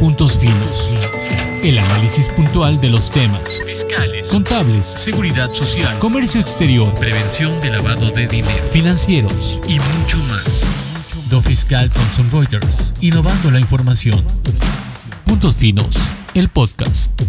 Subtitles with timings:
[0.00, 0.94] Puntos Finos.
[1.62, 8.08] El análisis puntual de los temas fiscales, contables, seguridad social, comercio exterior, prevención de lavado
[8.08, 10.64] de dinero, financieros y mucho más.
[11.28, 14.24] Do Fiscal Thomson Reuters, innovando la información.
[15.26, 15.94] Puntos Finos,
[16.32, 17.20] el podcast.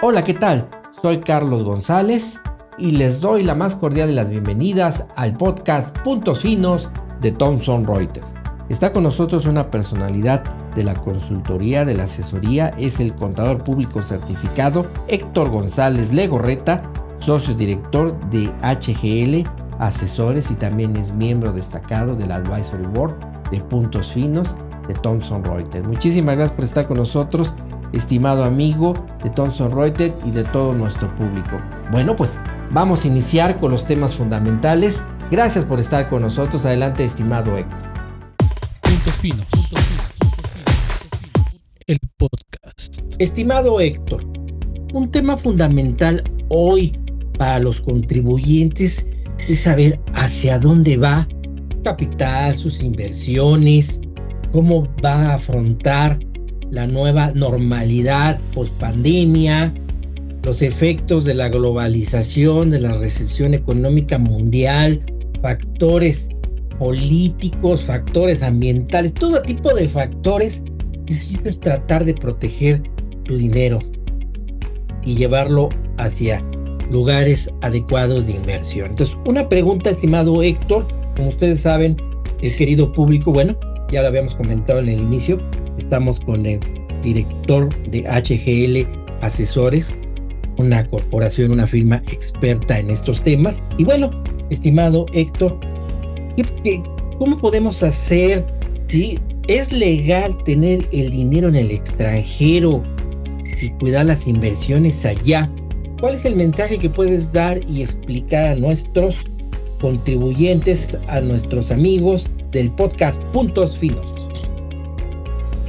[0.00, 0.70] Hola, ¿qué tal?
[1.02, 2.38] Soy Carlos González
[2.78, 6.88] y les doy la más cordial de las bienvenidas al podcast Puntos Finos
[7.20, 8.32] de Thomson Reuters.
[8.68, 14.02] Está con nosotros una personalidad de la consultoría de la asesoría, es el contador público
[14.02, 16.82] certificado Héctor González Legorreta,
[17.18, 23.16] socio director de HGL Asesores y también es miembro destacado del Advisory Board
[23.50, 24.56] de Puntos Finos
[24.88, 25.86] de Thomson Reuters.
[25.86, 27.54] Muchísimas gracias por estar con nosotros,
[27.92, 31.58] estimado amigo de Thomson Reuters y de todo nuestro público.
[31.92, 32.36] Bueno, pues
[32.70, 35.02] vamos a iniciar con los temas fundamentales.
[35.30, 36.64] Gracias por estar con nosotros.
[36.64, 37.78] Adelante, estimado Héctor.
[38.80, 39.46] Puntos Finos.
[39.52, 40.17] El podcast.
[43.18, 44.24] Estimado Héctor,
[44.92, 46.96] un tema fundamental hoy
[47.36, 49.06] para los contribuyentes
[49.48, 51.26] es saber hacia dónde va
[51.82, 54.00] capital, sus inversiones,
[54.52, 56.18] cómo va a afrontar
[56.70, 59.72] la nueva normalidad post pandemia,
[60.42, 65.02] los efectos de la globalización, de la recesión económica mundial,
[65.42, 66.28] factores
[66.78, 70.62] políticos, factores ambientales, todo tipo de factores,
[71.08, 72.82] necesitas tratar de proteger
[73.24, 73.78] tu dinero
[75.04, 76.42] y llevarlo hacia
[76.90, 78.90] lugares adecuados de inversión.
[78.90, 80.86] Entonces, una pregunta, estimado Héctor,
[81.16, 81.96] como ustedes saben,
[82.42, 83.58] el querido público, bueno,
[83.90, 85.40] ya lo habíamos comentado en el inicio,
[85.78, 86.60] estamos con el
[87.02, 88.88] director de HGL
[89.22, 89.98] Asesores,
[90.56, 93.62] una corporación, una firma experta en estos temas.
[93.78, 94.10] Y bueno,
[94.50, 95.58] estimado Héctor,
[97.18, 98.44] ¿cómo podemos hacer
[98.86, 102.82] si es legal tener el dinero en el extranjero
[103.60, 105.50] y cuidar las inversiones allá?
[106.00, 109.24] ¿Cuál es el mensaje que puedes dar y explicar a nuestros
[109.80, 114.14] contribuyentes, a nuestros amigos del podcast Puntos Finos?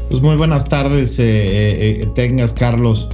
[0.09, 3.09] Pues muy buenas tardes, eh, eh, eh, tengas Carlos.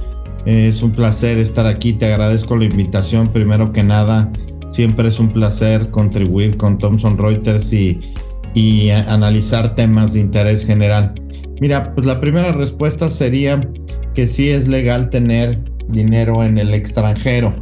[0.46, 1.92] es un placer estar aquí.
[1.92, 3.28] Te agradezco la invitación.
[3.32, 4.32] Primero que nada,
[4.70, 8.00] siempre es un placer contribuir con Thomson Reuters y,
[8.56, 11.14] y analizar temas de interés general.
[11.60, 13.60] Mira, pues la primera respuesta sería
[14.14, 17.54] que sí es legal tener dinero en el extranjero.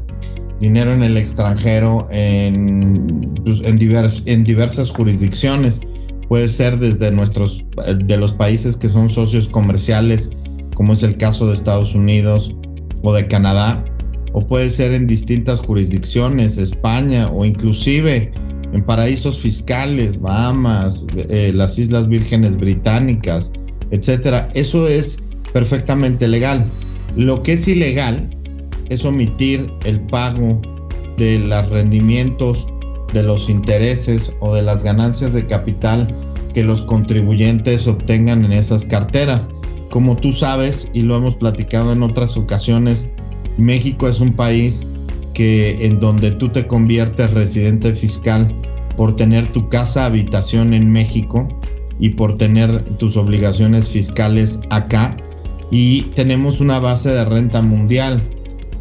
[0.60, 5.80] Dinero en el extranjero en, pues, en, diversas jurisdicciones.
[6.28, 7.66] Puede ser desde nuestros,
[8.04, 10.30] de los países que son socios comerciales,
[10.76, 12.54] como es el caso de Estados Unidos
[13.02, 13.84] o de Canadá,
[14.32, 18.30] o puede ser en distintas jurisdicciones, España o inclusive
[18.74, 23.50] en paraísos fiscales, Bahamas, eh, las Islas Vírgenes Británicas,
[23.92, 24.50] etcétera.
[24.54, 25.18] Eso es
[25.52, 26.64] perfectamente legal.
[27.16, 28.28] Lo que es ilegal
[28.88, 30.60] es omitir el pago
[31.16, 32.66] de los rendimientos,
[33.12, 36.08] de los intereses o de las ganancias de capital
[36.52, 39.48] que los contribuyentes obtengan en esas carteras.
[39.90, 43.06] Como tú sabes y lo hemos platicado en otras ocasiones,
[43.56, 44.84] México es un país
[45.34, 48.54] que en donde tú te conviertes residente fiscal
[48.96, 51.48] por tener tu casa habitación en México
[51.98, 55.16] y por tener tus obligaciones fiscales acá,
[55.70, 58.22] y tenemos una base de renta mundial,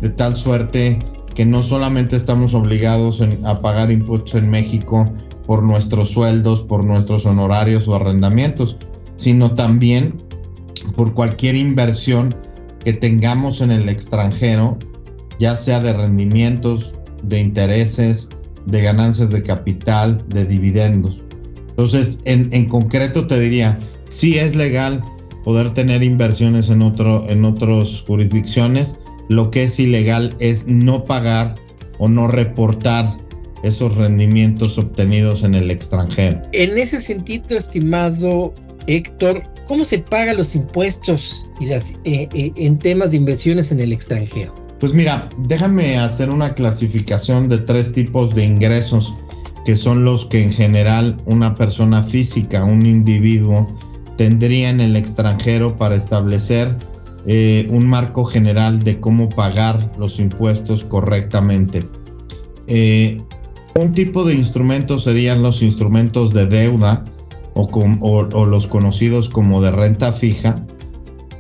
[0.02, 1.00] de tal suerte
[1.34, 5.12] que no solamente estamos obligados a pagar impuestos en México
[5.48, 8.78] por nuestros sueldos, por nuestros honorarios o arrendamientos,
[9.18, 10.22] sino también
[10.96, 12.36] por cualquier inversión
[12.84, 14.78] que tengamos en el extranjero,
[15.40, 18.30] ya sea de rendimientos, de intereses,
[18.66, 21.22] de ganancias de capital, de dividendos.
[21.70, 25.02] Entonces, en, en concreto te diría, sí es legal
[25.44, 28.96] poder tener inversiones en, otro, en otras jurisdicciones.
[29.30, 31.56] Lo que es ilegal es no pagar
[32.00, 33.18] o no reportar
[33.64, 36.42] esos rendimientos obtenidos en el extranjero.
[36.52, 38.54] En ese sentido, estimado
[38.88, 43.80] Héctor, ¿cómo se pagan los impuestos y las, eh, eh, en temas de inversiones en
[43.80, 44.54] el extranjero?
[44.84, 49.14] Pues mira, déjame hacer una clasificación de tres tipos de ingresos
[49.64, 53.66] que son los que en general una persona física, un individuo,
[54.18, 56.76] tendría en el extranjero para establecer
[57.28, 61.88] eh, un marco general de cómo pagar los impuestos correctamente.
[62.68, 63.22] Eh,
[63.76, 67.06] un tipo de instrumentos serían los instrumentos de deuda
[67.54, 70.62] o, los conocidos como de renta fija.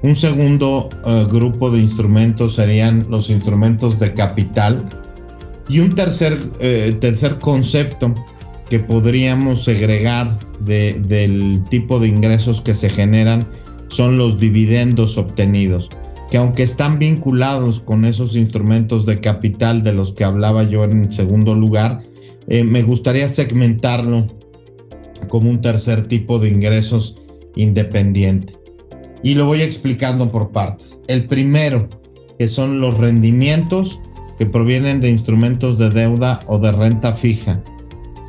[0.04, 4.88] Un segundo eh, grupo de instrumentos serían los instrumentos de capital.
[5.70, 6.38] Y un tercer,
[7.00, 8.14] tercer concepto
[8.70, 13.48] que podríamos segregar del tipo de ingresos que se generan
[13.88, 15.90] son los dividendos obtenidos,
[16.32, 21.12] que aunque están vinculados con esos instrumentos de capital de los que hablaba yo en
[21.12, 22.02] segundo lugar,
[22.48, 24.28] eh, me gustaría segmentarlo
[25.30, 27.16] como un tercer tipo de ingresos
[27.56, 28.54] independiente.
[29.24, 31.00] Y lo voy explicando por partes.
[31.08, 31.90] El primero,
[32.38, 34.00] que son los rendimientos
[34.38, 37.62] que provienen de instrumentos de deuda o de renta fija.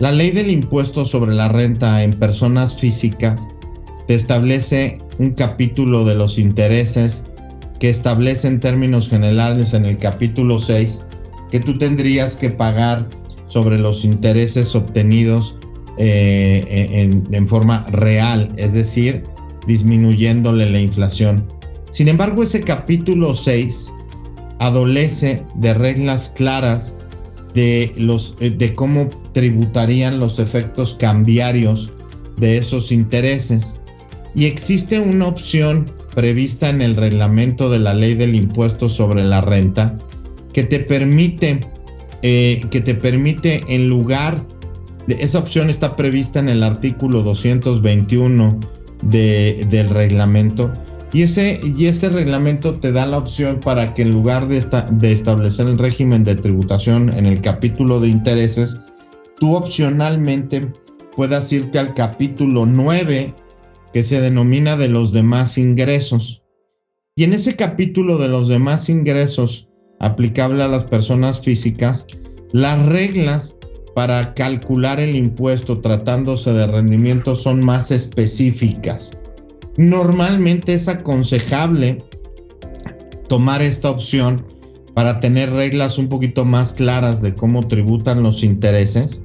[0.01, 3.47] La ley del impuesto sobre la renta en personas físicas
[4.07, 7.25] te establece un capítulo de los intereses
[7.81, 11.03] que establece en términos generales en el capítulo 6
[11.51, 13.07] que tú tendrías que pagar
[13.47, 15.57] sobre los intereses obtenidos
[15.99, 19.25] eh, en, en forma real, es decir,
[19.67, 21.47] disminuyéndole la inflación.
[21.91, 23.91] Sin embargo, ese capítulo 6
[24.59, 26.95] adolece de reglas claras
[27.55, 31.93] de, los, eh, de cómo tributarían los efectos cambiarios
[32.39, 33.77] de esos intereses.
[34.35, 39.41] Y existe una opción prevista en el reglamento de la ley del impuesto sobre la
[39.41, 39.97] renta
[40.53, 41.61] que te permite,
[42.23, 44.45] eh, que te permite en lugar
[45.07, 48.59] de esa opción está prevista en el artículo 221
[49.05, 50.73] de, del reglamento
[51.15, 54.83] y ese, y ese reglamento te da la opción para que en lugar de, esta,
[54.83, 58.81] de establecer el régimen de tributación en el capítulo de intereses,
[59.39, 60.67] tú opcionalmente
[61.15, 63.33] puedas irte al capítulo 9
[63.93, 66.43] que se denomina de los demás ingresos.
[67.15, 69.69] Y en ese capítulo de los demás ingresos
[70.01, 72.09] aplicable a las personas físicas,
[72.51, 73.55] las reglas
[73.95, 79.13] para calcular el impuesto tratándose de rendimiento son más específicas.
[79.77, 82.05] Normalmente es aconsejable
[83.29, 84.45] tomar esta opción
[84.95, 89.21] para tener reglas un poquito más claras de cómo tributan los intereses.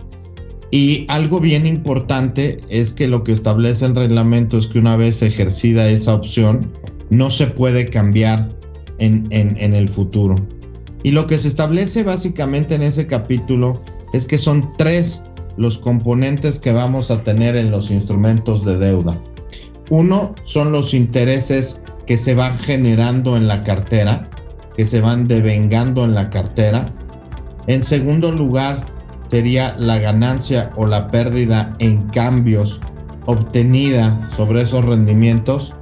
[0.71, 5.21] Y algo bien importante es que lo que establece el reglamento es que una vez
[5.21, 6.71] ejercida esa opción,
[7.09, 8.55] no se puede cambiar
[8.99, 10.35] en, en el futuro.
[11.01, 13.81] Y lo que se establece básicamente en ese capítulo
[14.13, 15.21] es que son tres
[15.57, 19.19] los componentes que vamos a tener en los instrumentos de deuda.
[19.89, 24.29] Uno son los intereses que se van generando en la cartera,
[24.77, 26.85] que se van devengando en la cartera.
[27.67, 28.85] En segundo lugar,
[29.29, 32.79] sería la ganancia o la pérdida en cambios
[33.25, 35.73] obtenida sobre esos rendimientos.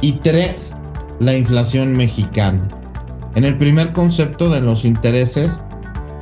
[0.00, 0.72] Y tres,
[1.20, 2.68] la inflación mexicana.
[3.34, 5.60] En el primer concepto de los intereses,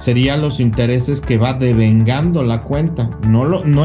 [0.00, 3.84] serían los intereses que va devengando la cuenta, no, lo, no,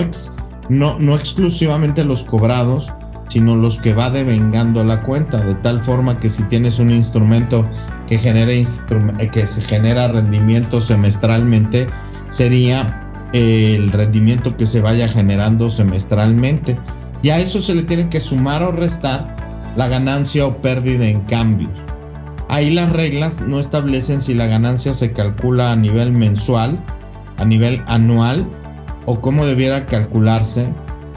[0.70, 2.88] no, no exclusivamente los cobrados,
[3.28, 7.68] sino los que va devengando la cuenta, de tal forma que si tienes un instrumento
[8.08, 11.86] que, genere eh, que se genera rendimiento semestralmente,
[12.30, 13.02] sería
[13.34, 16.78] el rendimiento que se vaya generando semestralmente.
[17.24, 19.36] Y a eso se le tiene que sumar o restar
[19.76, 21.72] la ganancia o pérdida en cambios.
[22.50, 26.78] Ahí las reglas no establecen si la ganancia se calcula a nivel mensual,
[27.38, 28.48] a nivel anual
[29.06, 30.68] o cómo debiera calcularse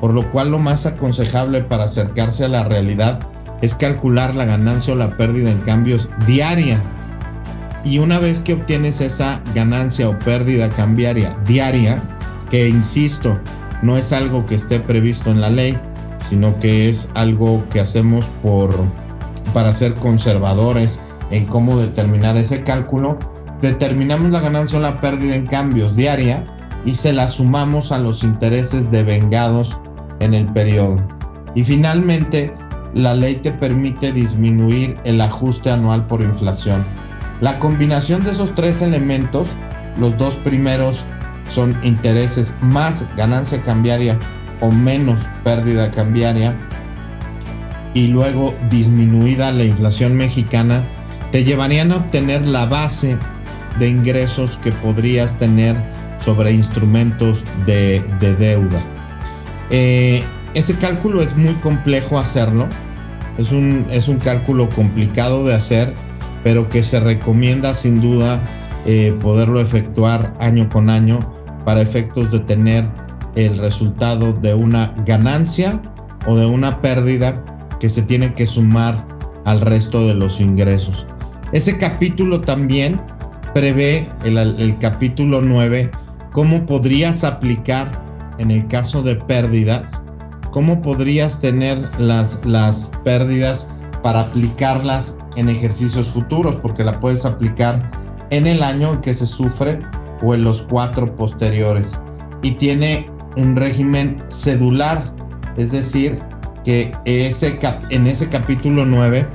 [0.00, 3.20] por lo cual lo más aconsejable para acercarse a la realidad
[3.62, 6.80] es calcular la ganancia o la pérdida en cambios diaria.
[7.84, 12.00] Y una vez que obtienes esa ganancia o pérdida cambiaria diaria,
[12.50, 13.36] que insisto,
[13.82, 15.78] no es algo que esté previsto en la ley,
[16.28, 18.75] sino que es algo que hacemos por
[19.54, 23.18] para ser conservadores en cómo determinar ese cálculo,
[23.62, 26.44] determinamos la ganancia o la pérdida en cambios diaria
[26.85, 29.76] y se la sumamos a los intereses devengados
[30.20, 31.02] en el periodo.
[31.54, 32.52] Y finalmente,
[32.94, 36.85] la ley te permite disminuir el ajuste anual por inflación.
[37.40, 39.49] La combinación de esos tres elementos,
[39.99, 41.04] los dos primeros
[41.49, 44.18] son intereses más ganancia cambiaria
[44.61, 46.54] o menos pérdida cambiaria
[47.94, 50.82] y luego disminuida la inflación mexicana,
[51.32, 53.16] te llevarían a obtener la base
[53.78, 55.76] de ingresos que podrías tener
[56.18, 58.80] sobre instrumentos de, de deuda.
[59.70, 60.23] Eh,
[60.54, 62.66] ese cálculo es muy complejo hacerlo.
[63.37, 65.94] Es un, es un cálculo complicado de hacer,
[66.42, 68.40] pero que se recomienda sin duda
[68.87, 71.20] eh, poderlo efectuar año con año
[71.64, 72.85] para efectos de tener
[73.37, 75.80] el resultado de una ganancia
[76.26, 77.44] o de una pérdida
[77.78, 79.06] que se tiene que sumar
[79.44, 81.06] al resto de los ingresos.
[81.52, 83.00] Ese capítulo también
[83.55, 85.90] prevé, el, capítulo 9,
[86.33, 87.90] cómo podrías aplicar
[88.38, 90.02] en el caso de pérdidas,
[90.50, 93.67] ¿cómo podrías tener las, las pérdidas
[94.02, 96.57] para aplicarlas en ejercicios futuros?
[96.57, 97.90] Porque la puedes aplicar
[98.28, 99.81] en el año en que se sufre
[100.23, 101.99] o en los cuatro posteriores.
[102.43, 105.14] Y tiene un régimen cedular,
[105.57, 106.19] es decir,
[106.64, 109.26] que ese, en ese capítulo 9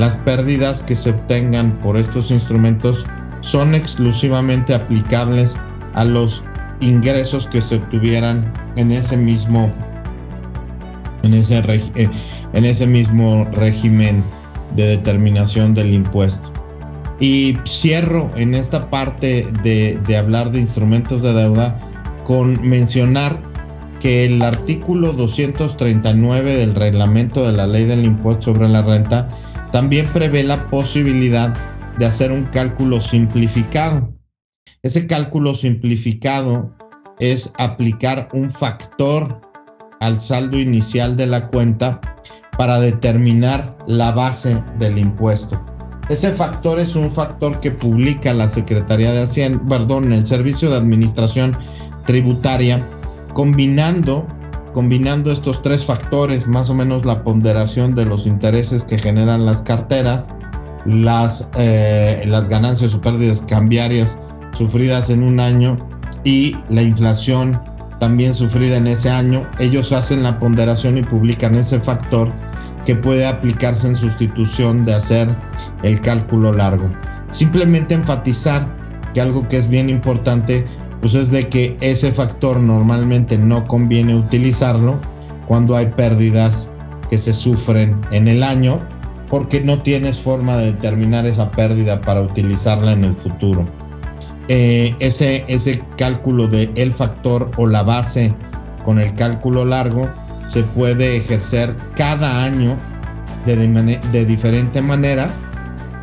[0.00, 3.04] las pérdidas que se obtengan por estos instrumentos
[3.42, 5.58] son exclusivamente aplicables
[5.92, 6.42] a los
[6.80, 9.70] ingresos que se obtuvieran en ese mismo
[11.22, 12.08] en ese, eh,
[12.54, 14.24] en ese mismo régimen
[14.74, 16.50] de determinación del impuesto.
[17.20, 21.78] Y cierro en esta parte de, de hablar de instrumentos de deuda
[22.24, 23.38] con mencionar
[24.00, 29.28] que el artículo 239 del reglamento de la ley del impuesto sobre la renta
[29.72, 31.54] también prevé la posibilidad
[31.98, 34.12] de hacer un cálculo simplificado.
[34.82, 36.74] Ese cálculo simplificado
[37.18, 39.40] es aplicar un factor
[40.00, 42.00] al saldo inicial de la cuenta
[42.56, 45.62] para determinar la base del impuesto.
[46.08, 50.76] Ese factor es un factor que publica la Secretaría de Hacienda, perdón, el Servicio de
[50.76, 51.56] Administración
[52.06, 52.84] Tributaria,
[53.34, 54.26] combinando
[54.72, 59.62] combinando estos tres factores, más o menos la ponderación de los intereses que generan las
[59.62, 60.28] carteras,
[60.86, 64.16] las, eh, las ganancias o pérdidas cambiarias
[64.52, 65.76] sufridas en un año
[66.24, 67.60] y la inflación
[67.98, 72.32] también sufrida en ese año, ellos hacen la ponderación y publican ese factor
[72.86, 75.28] que puede aplicarse en sustitución de hacer
[75.82, 76.90] el cálculo largo.
[77.30, 78.66] Simplemente enfatizar
[79.12, 80.64] que algo que es bien importante
[81.00, 84.96] pues es de que ese factor normalmente no conviene utilizarlo
[85.46, 86.68] cuando hay pérdidas
[87.08, 88.78] que se sufren en el año
[89.28, 93.66] porque no tienes forma de determinar esa pérdida para utilizarla en el futuro.
[94.48, 98.34] Eh, ese, cálculo de el factor o la base
[98.84, 100.08] con el cálculo largo
[100.48, 102.76] se puede ejercer cada año
[103.46, 103.56] de,
[104.10, 105.30] de, diferente manera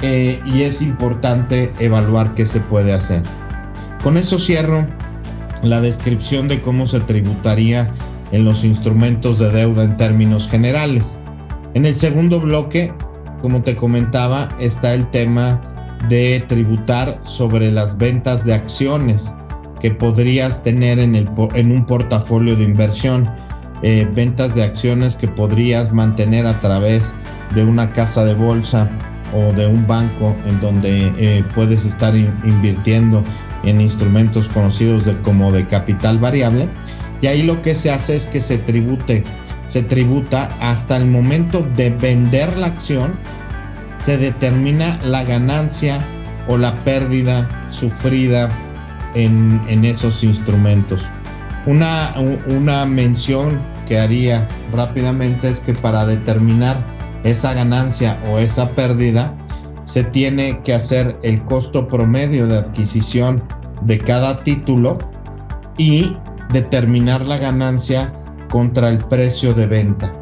[0.02, 3.22] eh, y es importante evaluar qué se puede hacer.
[4.04, 4.88] Con eso cierro
[5.64, 7.92] la descripción de cómo se tributaría
[8.32, 11.18] en los instrumentos de deuda en términos generales.
[11.74, 12.94] En el segundo bloque,
[13.42, 15.62] como te comentaba, está el tema
[16.10, 19.32] de tributar sobre las ventas de acciones
[19.80, 23.30] que podrías tener en, el, en un portafolio de inversión.
[23.84, 27.14] Eh, ventas de acciones que podrías mantener a través
[27.54, 28.90] de una casa de bolsa
[29.34, 33.24] o de un banco en donde eh, puedes estar invirtiendo
[33.70, 36.68] en instrumentos conocidos de, como de capital variable.
[37.22, 39.24] Y ahí lo que se hace es que se tribute,
[39.68, 43.14] se tributa hasta el momento de vender la acción
[44.08, 46.00] se determina la ganancia
[46.48, 48.50] o la pérdida sufrida
[49.16, 51.06] en, esos instrumentos.
[51.66, 52.14] Una,
[52.48, 56.82] una mención que haría rápidamente es que para determinar
[57.26, 59.34] esa ganancia o esa pérdida,
[59.84, 63.44] se tiene que hacer el costo promedio de adquisición
[63.82, 64.98] de cada título
[65.78, 66.16] y
[66.52, 68.12] determinar la ganancia
[68.50, 70.14] contra el precio de venta.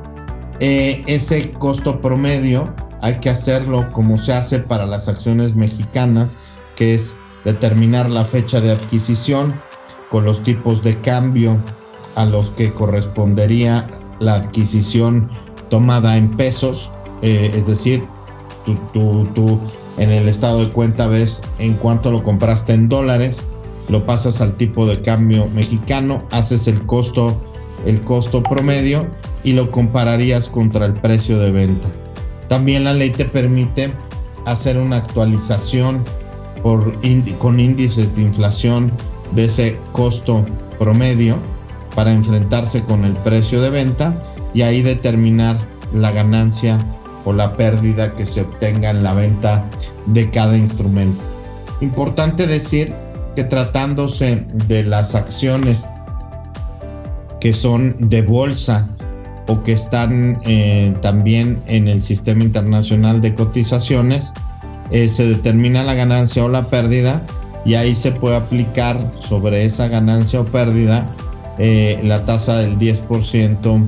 [0.59, 6.37] Eh, ese costo promedio hay que hacerlo como se hace para las acciones mexicanas,
[6.75, 9.53] que es determinar la fecha de adquisición
[10.09, 11.57] con los tipos de cambio
[12.15, 13.85] a los que correspondería
[14.19, 15.29] la adquisición
[15.69, 16.89] tomada en pesos,
[17.21, 18.03] eh, es decir,
[18.93, 19.59] tú
[19.97, 23.39] en el estado de cuenta ves en cuánto lo compraste en dólares,
[23.89, 27.39] lo pasas al tipo de cambio mexicano, haces el costo,
[27.85, 29.07] el costo promedio
[29.43, 31.87] y lo compararías contra el precio de venta.
[32.47, 33.93] También la ley te permite
[34.45, 36.03] hacer una actualización
[37.39, 38.91] con índices de inflación
[39.35, 40.43] de ese costo
[40.79, 41.37] promedio
[41.95, 44.15] para enfrentarse con el precio de venta
[44.53, 45.57] y ahí determinar
[45.93, 46.83] la ganancia
[47.25, 49.65] o la pérdida que se obtenga en la venta
[50.07, 51.21] de cada instrumento.
[51.81, 52.93] Importante decir
[53.35, 55.83] que tratándose de las acciones
[57.41, 58.87] que son de bolsa
[59.47, 64.33] o que están eh, también en el sistema internacional de cotizaciones,
[64.91, 67.21] eh, se determina la ganancia o la pérdida
[67.65, 71.07] y ahí se puede aplicar sobre esa ganancia o pérdida
[71.57, 73.87] eh, la tasa del 10%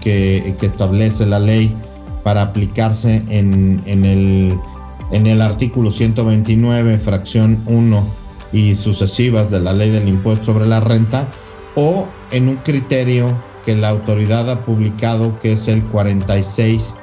[0.00, 1.74] que, que, establece la ley
[2.26, 8.04] para aplicarse en, el artículo 129, fracción 1
[8.52, 11.28] y sucesivas de la ley del impuesto sobre la renta
[11.76, 13.32] o en un criterio
[13.64, 16.96] que la autoridad ha publicado, que es el 46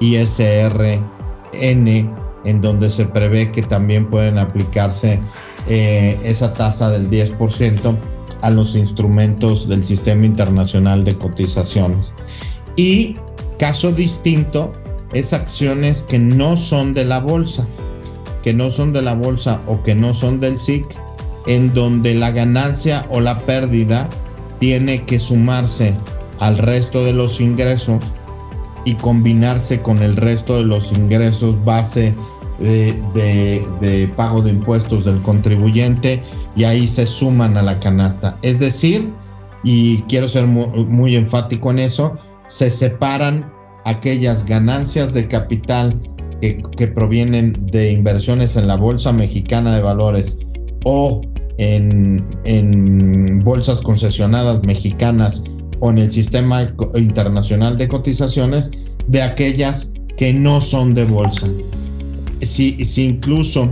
[0.00, 1.04] ISRN,
[1.52, 5.20] en donde se prevé que también pueden aplicarse
[5.68, 7.94] eh, esa tasa del 10%
[8.40, 12.14] a los instrumentos del sistema internacional de cotizaciones.
[12.76, 13.16] Y
[13.60, 14.72] caso distinto
[15.12, 17.66] es acciones que no son de la bolsa,
[18.42, 20.86] que no son de la bolsa o que no son del SIC,
[21.46, 24.08] en donde la ganancia o la pérdida
[24.60, 25.94] tiene que sumarse
[26.38, 28.02] al resto de los ingresos
[28.86, 32.14] y combinarse con el resto de los ingresos base
[32.60, 36.22] de, pago de impuestos del contribuyente
[36.56, 38.38] y ahí se suman a la canasta.
[38.40, 39.06] Es decir,
[39.62, 42.14] y quiero ser muy, enfático en eso,
[42.50, 43.50] se separan
[43.84, 45.98] aquellas ganancias de capital
[46.40, 50.36] que, provienen de inversiones en la Bolsa Mexicana de Valores
[50.84, 51.22] o
[51.58, 55.44] en, bolsas concesionadas mexicanas
[55.78, 58.70] o en el sistema internacional de cotizaciones
[59.06, 61.46] de aquellas que no son de bolsa.
[62.42, 63.70] Si, si incluso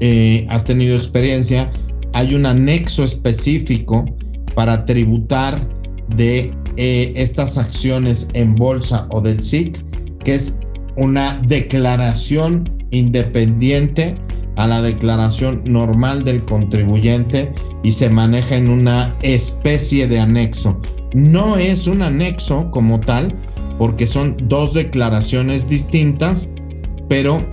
[0.00, 1.70] eh, has tenido experiencia,
[2.14, 4.06] hay un anexo específico
[4.54, 5.68] para tributar
[6.16, 9.84] de eh, estas acciones en bolsa o del SIC,
[10.24, 10.58] que es
[10.96, 14.16] una declaración independiente
[14.56, 17.52] a la declaración normal del contribuyente
[17.82, 20.80] y se maneja en una especie de anexo.
[21.14, 23.32] No es un anexo como tal,
[23.78, 26.48] porque son dos declaraciones distintas,
[27.08, 27.44] pero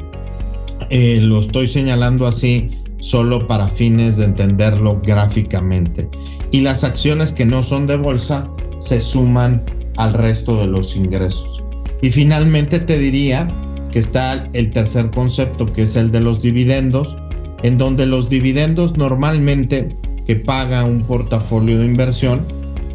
[0.90, 6.10] eh, lo estoy señalando así solo para fines de entenderlo gráficamente.
[6.52, 8.50] Y las acciones que no son de bolsa
[8.84, 9.64] se suman
[9.96, 11.64] al resto de los ingresos.
[12.02, 13.48] Y finalmente te diría
[13.92, 17.16] que está el tercer concepto, que es el de los dividendos,
[17.64, 22.42] en donde los dividendos normalmente que paga un portafolio de inversión,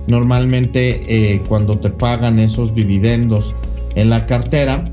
[0.07, 3.55] normalmente eh, cuando te pagan esos dividendos
[3.95, 4.93] en la cartera,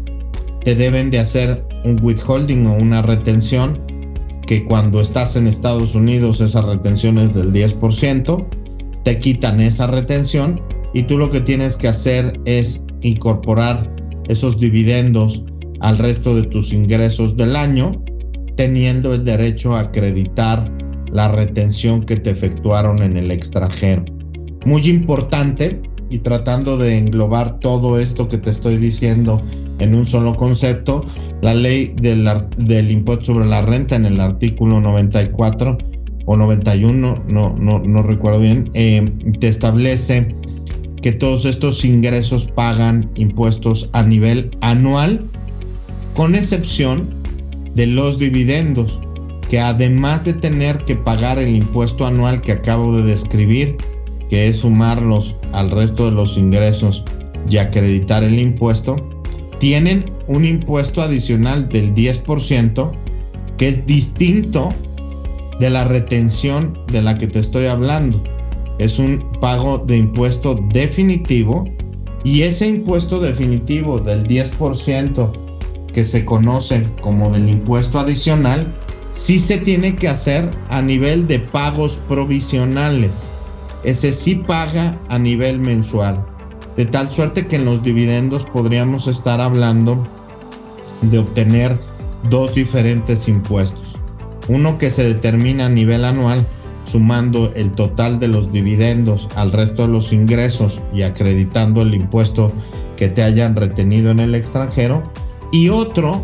[0.64, 3.82] te deben de hacer un withholding o una retención,
[4.48, 8.46] que cuando estás en Estados Unidos esa retención es del 10%,
[9.04, 10.62] te quitan esa retención
[10.96, 13.94] y tú lo que tienes que hacer es incorporar
[14.30, 15.44] esos dividendos
[15.82, 18.02] al resto de tus ingresos del año,
[18.56, 20.72] teniendo el derecho a acreditar
[21.12, 24.06] la retención que te efectuaron en el extranjero.
[24.66, 29.42] Muy importante y tratando de englobar todo esto que te estoy diciendo
[29.80, 31.06] en un solo concepto,
[31.42, 32.26] la ley del,
[32.58, 35.78] del impuesto sobre la renta en el artículo 94
[36.26, 40.34] o 91, no, no, no recuerdo bien, eh, te establece
[41.06, 45.22] que todos estos ingresos pagan impuestos a nivel anual,
[46.16, 47.08] con excepción
[47.76, 49.00] de los dividendos,
[49.48, 53.78] que además de tener que pagar el impuesto anual que acabo de describir,
[54.32, 57.04] que es sumarlos al resto de los ingresos
[57.52, 58.96] y acreditar el impuesto,
[59.60, 62.92] tienen un impuesto adicional del 10%
[63.60, 64.74] que es distinto
[65.60, 68.24] de la retención de la que te estoy hablando.
[68.78, 71.66] Es un pago de impuesto definitivo
[72.24, 75.32] y ese impuesto definitivo del 10%
[75.94, 78.74] que se conoce como del impuesto adicional,
[79.12, 83.26] sí se tiene que hacer a nivel de pagos provisionales.
[83.84, 86.26] Ese sí paga a nivel mensual
[86.78, 90.04] de tal suerte que en los dividendos podríamos estar hablando
[91.02, 91.78] de obtener
[92.30, 93.96] dos diferentes impuestos.
[94.48, 96.46] Uno que se determina a nivel anual
[96.86, 102.52] sumando el total de los dividendos al resto de los ingresos y acreditando el impuesto
[102.96, 105.04] que te hayan retenido en el extranjero.
[105.52, 106.22] Y otro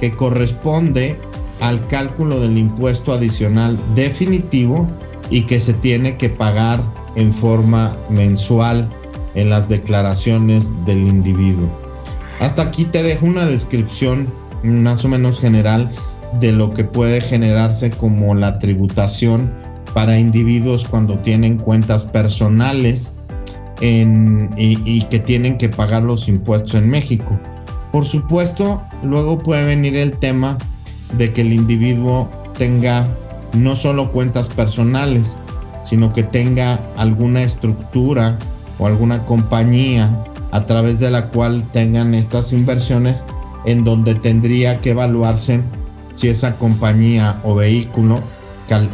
[0.00, 1.18] que corresponde
[1.60, 4.86] al cálculo del impuesto adicional definitivo
[5.30, 6.82] y que se tiene que pagar
[7.14, 8.88] en forma mensual
[9.34, 11.68] en las declaraciones del individuo.
[12.40, 14.28] Hasta aquí te dejo una descripción
[14.62, 15.90] más o menos general
[16.40, 19.52] de lo que puede generarse como la tributación
[19.94, 23.12] para individuos cuando tienen cuentas personales
[23.80, 27.38] y, que tienen que pagar los impuestos en México.
[27.92, 30.58] Por supuesto, luego puede venir el tema
[31.16, 33.06] de que el individuo tenga
[33.52, 35.38] no solo cuentas personales,
[35.82, 38.38] sino que tenga alguna estructura
[38.78, 40.10] o alguna compañía
[40.52, 43.24] a través de la cual tengan estas inversiones
[43.64, 45.60] en donde tendría que evaluarse
[46.14, 48.22] si esa compañía o vehículo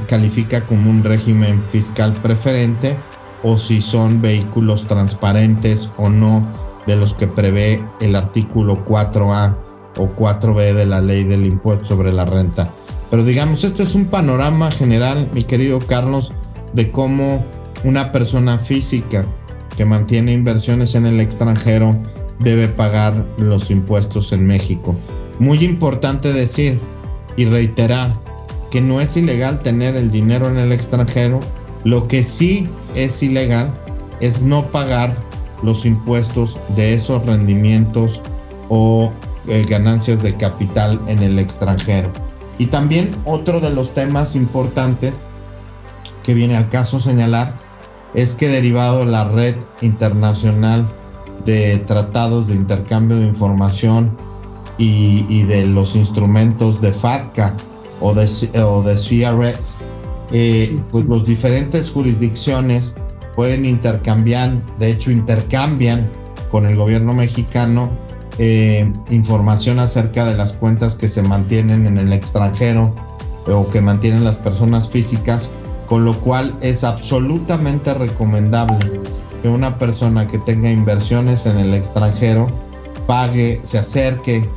[0.08, 2.96] califica como un régimen fiscal preferente
[3.42, 6.46] o si son vehículos transparentes o no
[6.86, 9.54] de los que prevé el artículo 4A
[9.98, 12.70] o 4B de la ley del impuesto sobre la renta.
[13.10, 16.32] Pero digamos, este es un panorama general, mi querido Carlos,
[16.72, 17.44] de cómo
[17.84, 19.24] una persona física
[19.76, 21.96] que mantiene inversiones en el extranjero
[22.40, 24.94] debe pagar los impuestos en México.
[25.38, 26.78] Muy importante decir
[27.36, 28.14] y reiterar
[28.70, 31.40] que no es ilegal tener el dinero en el extranjero,
[31.84, 33.72] lo que sí es ilegal
[34.20, 35.16] es no pagar
[35.62, 38.20] los impuestos de esos rendimientos
[38.68, 39.12] o
[39.46, 42.10] eh, ganancias de capital en el extranjero.
[42.58, 45.20] Y también otro de los temas importantes
[46.22, 47.54] que viene al caso señalar
[48.14, 50.86] es que derivado de la red internacional
[51.44, 54.16] de tratados de intercambio de información
[54.78, 57.54] y, de los instrumentos de FATCA
[58.00, 58.26] o de,
[58.62, 59.74] o de CRS,
[60.32, 62.94] eh, pues los diferentes jurisdicciones
[63.34, 66.08] pueden intercambiar, de hecho intercambian
[66.50, 67.90] con el gobierno mexicano
[68.38, 72.94] eh, información acerca de las cuentas que se mantienen en el extranjero
[73.46, 75.48] o que mantienen las personas físicas,
[75.86, 79.00] con lo cual es absolutamente recomendable
[79.42, 82.48] que una persona que tenga inversiones en el extranjero
[83.06, 84.48] pague, se acerque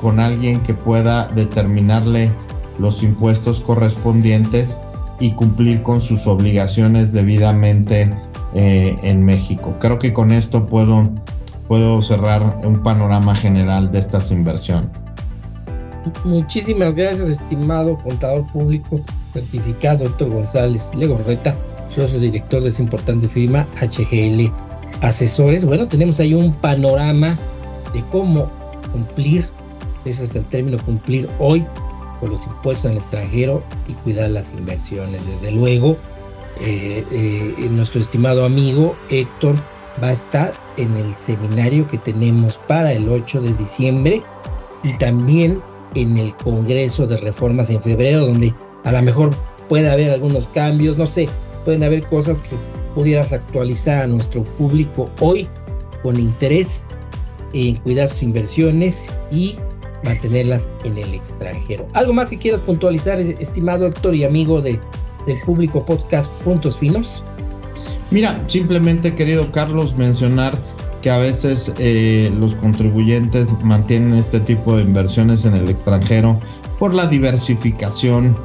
[0.00, 2.30] con, alguien que pueda determinarle
[2.78, 4.78] los impuestos correspondientes
[5.20, 8.10] y cumplir con sus obligaciones debidamente
[8.54, 9.76] eh, en México.
[9.78, 11.08] Creo que con esto puedo,
[11.68, 14.90] puedo cerrar un panorama general de estas inversiones.
[16.24, 19.00] Muchísimas gracias, estimado contador público
[19.32, 21.54] certificado Héctor González Legorreta,
[21.88, 24.50] socio director de esa importante firma HGL
[25.00, 25.64] Asesores.
[25.64, 27.36] Bueno, tenemos ahí un panorama
[27.94, 28.50] de cómo
[28.92, 29.48] cumplir,
[30.04, 31.64] ese es el término cumplir hoy
[32.30, 35.24] los impuestos en el extranjero y cuidar las inversiones.
[35.26, 35.96] Desde luego,
[36.60, 39.56] eh, eh, nuestro estimado amigo Héctor
[40.02, 44.22] va a estar en el seminario que tenemos para el 8 de diciembre
[44.82, 45.62] y también
[45.94, 48.54] en el Congreso de Reformas en febrero, donde
[48.84, 49.30] a lo mejor
[49.68, 51.28] puede haber algunos cambios, no sé,
[51.64, 52.56] pueden haber cosas que
[52.94, 55.48] pudieras actualizar a nuestro público hoy
[56.02, 56.82] con interés
[57.52, 59.56] en cuidar sus inversiones y
[60.04, 61.86] mantenerlas en el extranjero.
[61.94, 64.78] ¿Algo más que quieras puntualizar, estimado Héctor y amigo de,
[65.26, 67.22] del público podcast Puntos Finos?
[68.10, 70.58] Mira, simplemente querido Carlos mencionar
[71.00, 76.38] que a veces eh, los contribuyentes mantienen este tipo de inversiones en el extranjero
[76.78, 78.36] por la diversificación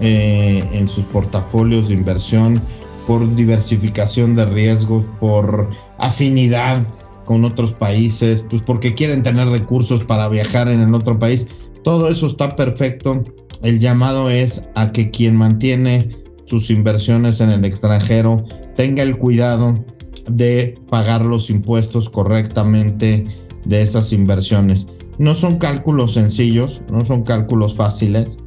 [0.00, 2.60] eh, en sus portafolios de inversión,
[3.06, 6.86] por diversificación de riesgos, por afinidad
[7.26, 11.46] con otros países, pues porque quieren tener recursos para viajar en el otro país.
[11.84, 13.22] Todo eso está perfecto.
[13.62, 18.44] El llamado es a que quien mantiene sus inversiones en el extranjero
[18.76, 19.84] tenga el cuidado
[20.28, 23.24] de pagar los impuestos correctamente
[23.64, 24.86] de esas inversiones.
[25.18, 28.38] No son cálculos sencillos, no son cálculos fáciles.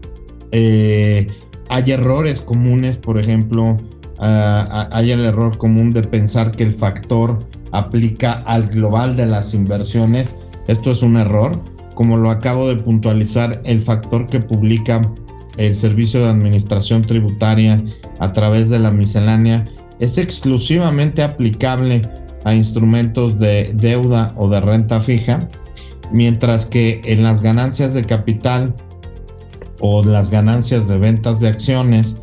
[0.52, 1.28] Eh,
[1.70, 3.76] hay errores comunes, por ejemplo,
[4.20, 7.38] ah, hay el error común de pensar que el factor
[7.72, 10.36] aplica al global de las inversiones.
[10.68, 11.60] Esto es un error.
[11.96, 15.02] Como lo acabo de puntualizar, el factor que publica
[15.58, 17.84] el Servicio de Administración Tributaria
[18.20, 19.68] a través de la miscelánea
[20.00, 22.02] es exclusivamente aplicable
[22.46, 25.48] a instrumentos de deuda o de renta fija,
[26.12, 28.74] mientras que en las ganancias de capital
[29.82, 32.16] o las ganancias de ventas de acciones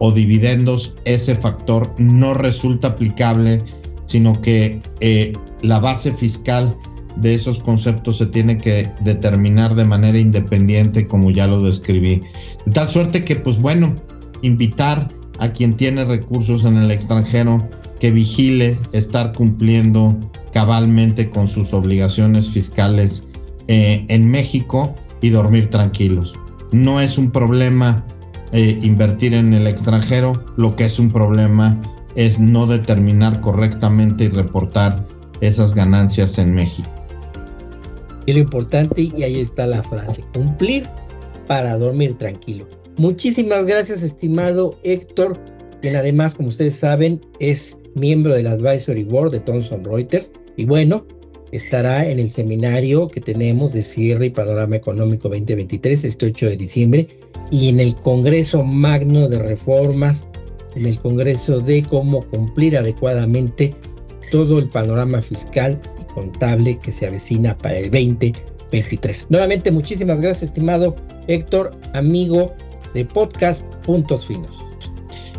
[0.00, 3.62] o dividendos, ese factor no resulta aplicable,
[4.10, 6.76] sino que eh, la base fiscal
[7.16, 12.20] de esos conceptos se tiene que determinar de manera independiente, como ya lo describí.
[12.66, 13.94] De tal suerte que, pues bueno,
[14.42, 15.06] invitar
[15.38, 17.68] a quien tiene recursos en el extranjero
[18.00, 20.18] que vigile estar cumpliendo
[20.52, 23.22] cabalmente con sus obligaciones fiscales
[23.68, 26.34] eh, en México y dormir tranquilos.
[26.72, 28.04] No es un problema
[28.50, 31.78] eh, invertir en el extranjero, lo que es un problema
[32.14, 35.04] es no determinar correctamente y reportar
[35.40, 36.88] esas ganancias en México.
[38.26, 40.86] Y lo importante, y ahí está la frase, cumplir
[41.46, 42.66] para dormir tranquilo.
[42.96, 45.38] Muchísimas gracias, estimado Héctor,
[45.80, 50.32] quien además, como ustedes saben, es miembro del Advisory Board de Thomson Reuters.
[50.56, 51.06] Y bueno,
[51.52, 56.56] estará en el seminario que tenemos de cierre y panorama económico 2023, este 8 de
[56.56, 57.08] diciembre,
[57.50, 60.26] y en el Congreso Magno de Reformas,
[60.76, 63.74] en el Congreso de cómo cumplir adecuadamente
[64.30, 69.26] todo el panorama fiscal y contable que se avecina para el 2023.
[69.30, 72.52] Nuevamente, muchísimas gracias, estimado Héctor, amigo
[72.94, 74.56] de Podcast Puntos Finos.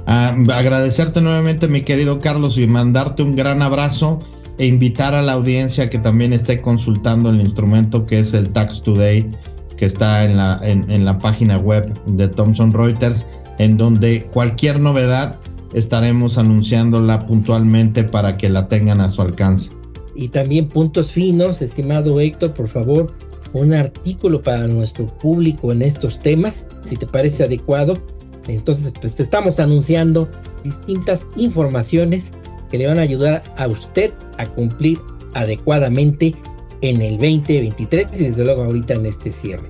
[0.08, 4.17] Ah, agradecerte nuevamente, mi querido Carlos, y mandarte un gran abrazo
[4.58, 8.82] e invitar a la audiencia que también esté consultando el instrumento que es el Tax
[8.84, 9.30] Today,
[9.78, 13.26] que está en la, en, la página web de Thomson Reuters,
[13.62, 15.36] en donde cualquier novedad
[15.74, 19.69] estaremos anunciándola puntualmente para que la tengan a su alcance.
[20.15, 23.13] Y también puntos finos, estimado Héctor, por favor,
[23.54, 28.00] un artículo para nuestro público en estos temas, si te parece adecuado.
[28.47, 30.28] Entonces, pues te estamos anunciando
[30.63, 32.34] distintas informaciones
[32.71, 35.00] que le van a ayudar a usted a cumplir
[35.36, 36.34] adecuadamente
[36.82, 39.67] en el 2023 y desde luego ahorita en este cierre.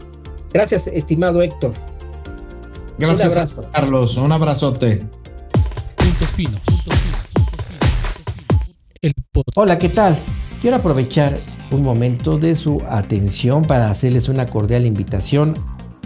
[0.54, 1.73] Gracias, estimado Héctor.
[3.02, 4.16] Gracias, Carlos.
[4.18, 5.06] Un abrazote.
[9.56, 10.16] Hola, ¿qué tal?
[10.62, 11.40] quiero aprovechar
[11.72, 15.56] un momento de su atención para hacerles una cordial invitación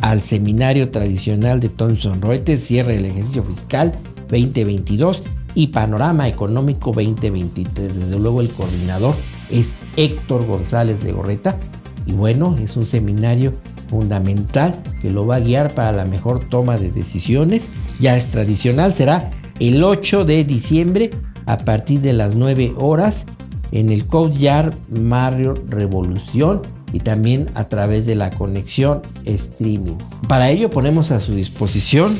[0.02, 5.24] al seminario tradicional de Thomson Reuters, cierre del ejercicio fiscal 2022
[5.56, 8.00] y panorama económico 2023.
[8.00, 9.14] Desde luego el coordinador
[9.52, 11.58] es Héctor González de Gorreta
[12.06, 13.54] y bueno, es un seminario
[13.88, 17.70] fundamental que lo va a guiar para la mejor toma de decisiones.
[18.00, 21.10] Ya es tradicional, será el 8 de diciembre
[21.46, 23.26] a partir de las 9 horas
[23.72, 24.06] en el
[24.38, 26.62] Yard Mario Revolución
[26.94, 29.98] y también a través de la conexión streaming.
[30.28, 32.16] Para ello ponemos a su disposición